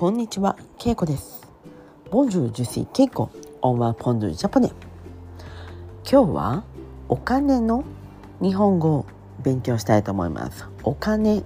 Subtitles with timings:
[0.00, 1.46] こんにちは、ケイコです。
[2.10, 3.28] Bonjour, je suis Keiko.
[3.60, 4.72] On va prendre japonais.
[6.10, 6.64] 今日は
[7.10, 7.84] お金の
[8.40, 9.06] 日本語を
[9.42, 10.66] 勉強したいと思います。
[10.84, 11.42] お金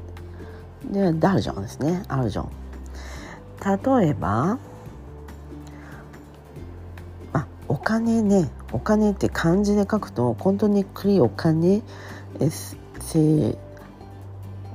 [0.85, 2.05] でダルジョンですね。
[2.07, 4.01] アルジョン。
[4.01, 4.61] 例えば、
[7.33, 8.53] あ、お金ね。
[8.71, 11.83] お金って漢字で書くと本当にクリお金
[12.39, 12.49] え
[13.01, 13.59] せ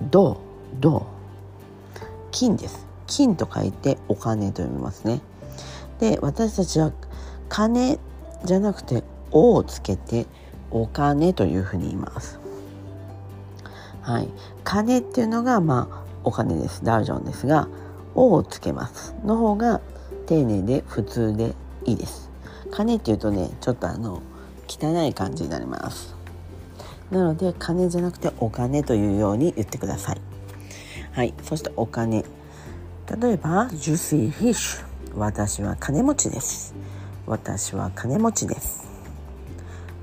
[0.02, 0.42] ど
[0.82, 1.08] ど
[2.32, 2.89] 金です。
[3.10, 5.20] 金と書いてお金と読みますね。
[6.00, 6.94] で私たちは
[7.50, 8.00] 金
[8.46, 10.28] じゃなくて「お」をつけて
[10.72, 12.40] お金というふうに言います。
[14.02, 14.30] はい、
[14.64, 17.68] 金っていうのがまあお金ですダージョンですが
[18.16, 19.82] 「お」をつけますの方が
[20.28, 21.56] 丁寧で普通で
[21.86, 22.30] いいです。
[22.72, 24.22] 金っていうとねちょっとあの
[24.68, 26.16] 汚い感じになります。
[27.10, 30.22] なので金じゃなくてお金というように言ってください。
[31.12, 32.24] はい、そしてお金。
[33.18, 34.86] 例えば「Je suis riche」
[35.18, 36.76] 私は金持ちです。
[37.26, 38.88] 私は金持ちです。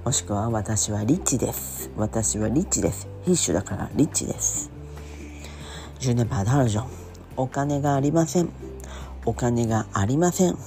[0.04, 1.88] もしくは私はリッチです。
[1.96, 3.06] 私はリッチです。
[3.24, 4.70] riche だからリッチです。
[6.00, 6.86] Je n'ai pas d'argent。
[7.36, 8.48] お金がありません。
[9.24, 10.58] お金がありません。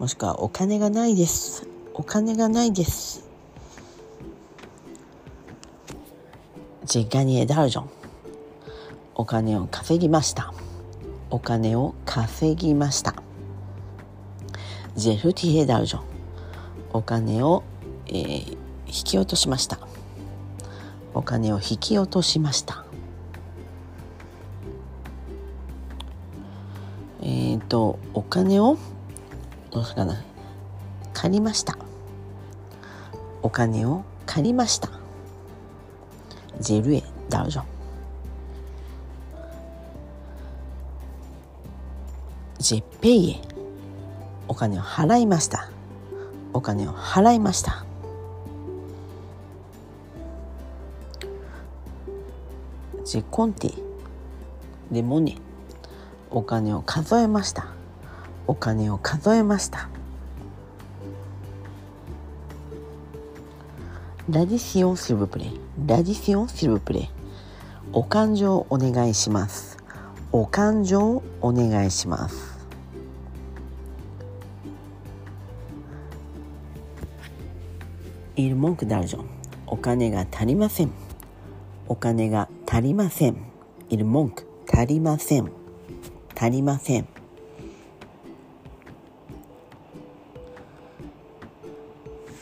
[0.00, 1.66] もしくはお金がないです。
[1.94, 3.24] お金がないです。
[6.86, 7.90] ジェガニエダルジョン。
[9.14, 10.52] お金を稼ぎました。
[11.32, 13.14] お金を稼ぎました。
[14.94, 16.02] ジェルティエダルジョン。
[16.92, 17.64] お金を、
[18.06, 19.78] えー引き落としました。
[21.14, 22.84] お金を引き落としました。
[27.22, 28.76] えっ、とお金を
[29.70, 30.22] どうかな
[31.14, 31.78] 借りました。
[33.42, 34.90] お金を借りました。
[36.60, 37.71] ジェルエダルジョン。
[42.62, 43.40] ジペイエ
[44.46, 45.68] お金を払いました。
[46.52, 47.84] お金を払いました。
[53.04, 53.72] ジェコンテ
[54.92, 55.36] レモネ
[56.30, 57.66] お金を数えました。
[58.46, 59.88] お金を数えました。
[64.30, 65.46] ラディシオンシルブプレ
[65.84, 67.10] ラディシオンシルブプレ
[67.92, 69.78] お勘定お願いします。
[70.30, 72.51] お勘定お願いします。
[78.34, 79.26] イルモンクダルジョン
[79.66, 80.90] お金が足りません。
[81.86, 83.36] お金が足りません。
[83.90, 85.52] イルモンク足りません。
[86.34, 87.06] 足りません。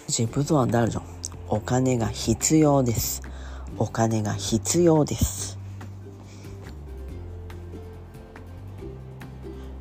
[0.06, 1.04] ジブゾアダルジョン
[1.48, 3.22] お金が必要です。
[3.76, 5.58] お金が必要です。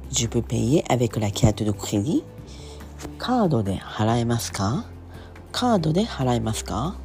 [0.09, 2.23] ジュプペイエアベクラキャットドクレディ
[3.19, 4.85] カードで払えますか？
[5.51, 6.95] カードで払えますか？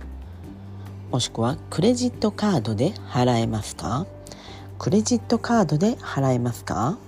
[1.10, 4.06] もしくはクレジットカードで払えますか？
[4.78, 6.98] クレジットカードで払えますか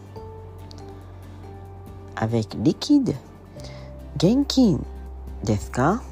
[2.15, 3.17] ？avec liquide
[4.17, 4.85] 現金
[5.45, 6.03] ですか？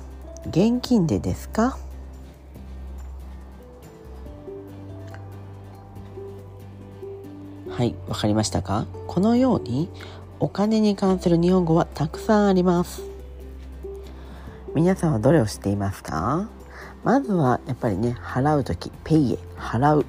[0.47, 1.79] 現金でですか？
[7.71, 8.87] はい、わかりましたか？
[9.07, 9.89] このように
[10.39, 13.14] お金に関する日本語はたくさんあります。
[14.75, 16.49] 皆さんはどれを知っていますか？
[17.05, 20.07] まずはやっぱりね払う時ペイエ払う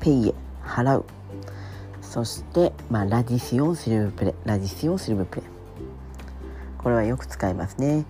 [0.00, 1.04] ペイエ払う。
[2.02, 5.42] そして、まあ、ラディシオンスルブプレラディシオンスルブプレ
[6.76, 8.04] これはよく使いますね。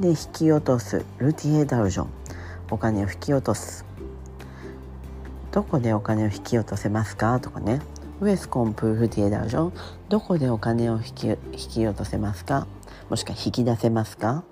[0.00, 2.08] で引き落とすルティエダルジョン。
[2.70, 3.84] お金を引き落とす。
[5.50, 7.38] どこでお金を引き落とせますか？
[7.40, 7.82] とかね。
[8.22, 9.72] ウエスコンプールティエダルジョン。
[10.08, 12.66] どこでお金を引き引き落とせますか？
[13.10, 14.44] もしくは引き出せますか？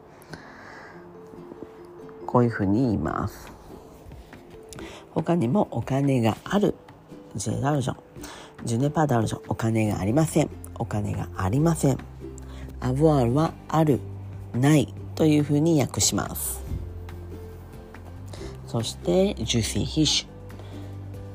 [2.30, 3.50] こういうふうに言います。
[5.10, 6.76] 他にもお金がある。
[7.34, 7.96] ジェダルジョン。
[8.64, 9.42] ジュネパダルジョン。
[9.48, 10.50] お金がありません。
[10.78, 11.98] お金がありません。
[12.78, 14.00] アボアールはある。
[14.54, 16.62] ないというふうに訳します。
[18.68, 20.28] そしてジュシーヒッシュ。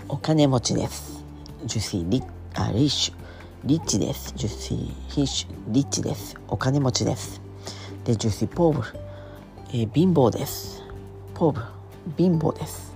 [0.08, 1.26] お金持ちです。
[1.66, 3.16] ジュシーリあリッシュ。
[3.66, 4.34] リッチです。
[4.38, 6.38] ジュシーヒッシュリッチです。
[6.48, 7.42] お金持ちです。
[8.06, 8.88] でジュシーポーブル、
[9.70, 10.85] えー貧乏です。
[11.36, 11.62] ポーブ
[12.18, 12.96] 貧乏です。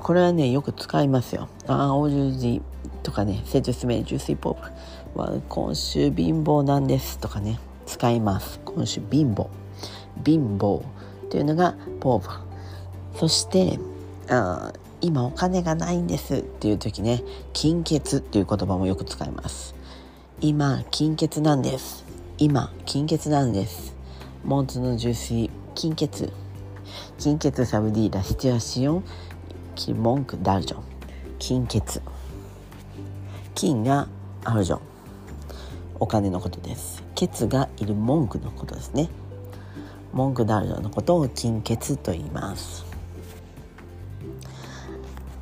[0.00, 1.48] これはねよく使いますよ。
[1.66, 2.62] ああおじゅじ
[3.02, 8.60] とかね説明ジューシーポーブは今週貧乏なんですとかね使います。
[8.64, 9.48] 今週貧乏。
[10.24, 10.82] 貧乏
[11.30, 12.28] というのがポーブ
[13.18, 13.78] そして
[14.28, 17.22] あ今お金がないんですっていう時ね
[17.52, 19.74] 金欠っていう言葉もよく使います。
[20.40, 22.04] 今金欠なんです。
[22.38, 23.94] 今金欠なんです。
[24.44, 26.30] モンツのジューシー金欠。
[27.18, 29.04] 金欠サブディーラシチュアシオン
[29.74, 30.82] キモンクダルジョン
[31.38, 32.00] 金欠。
[33.54, 34.08] 金が
[34.44, 34.80] アルジョン
[35.98, 37.02] お金のことです。
[37.14, 39.08] ケツがいる文句のことですね。
[40.12, 42.84] 文句ダルジョンのことを金欠と言います。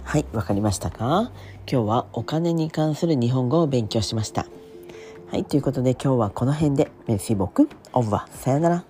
[0.04, 1.32] はいわかりましたか？
[1.70, 4.46] 今日はお金に関する日本語を勉強しました。
[5.30, 6.92] はいということで今日はこの辺で。
[7.08, 8.84] メシボクオーバーさよなら。